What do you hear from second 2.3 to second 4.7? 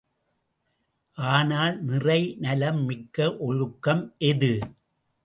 நலம் மிக்க ஒழுக்கம் எது?